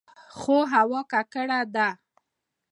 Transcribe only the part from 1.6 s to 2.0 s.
ده.